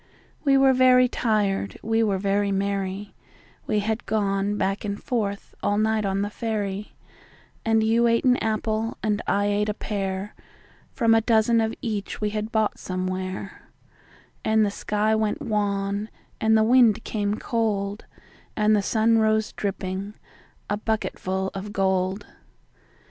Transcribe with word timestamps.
We 0.43 0.57
were 0.57 0.73
very 0.73 1.07
tired, 1.07 1.77
we 1.83 2.01
were 2.01 2.17
very 2.17 2.51
merry 2.51 3.13
We 3.67 3.81
had 3.81 4.07
gone 4.07 4.57
back 4.57 4.83
and 4.83 4.99
forth 4.99 5.53
all 5.61 5.77
night 5.77 6.05
on 6.07 6.23
the 6.23 6.31
ferry, 6.31 6.95
And 7.63 7.83
you 7.83 8.07
ate 8.07 8.23
an 8.25 8.37
apple, 8.37 8.97
and 9.03 9.21
I 9.27 9.45
ate 9.45 9.69
a 9.69 9.75
pear, 9.75 10.33
From 10.91 11.13
a 11.13 11.21
dozen 11.21 11.61
of 11.61 11.75
each 11.83 12.19
we 12.19 12.31
had 12.31 12.51
bought 12.51 12.79
somewhere; 12.79 13.67
And 14.43 14.65
the 14.65 14.71
sky 14.71 15.13
went 15.13 15.39
wan, 15.39 16.09
and 16.39 16.57
the 16.57 16.63
wind 16.63 17.03
came 17.03 17.35
cold, 17.35 18.05
And 18.57 18.75
the 18.75 18.81
sun 18.81 19.19
rose 19.19 19.51
dripping, 19.51 20.15
a 20.67 20.77
bucketful 20.77 21.51
of 21.53 21.71
gold. 21.71 22.25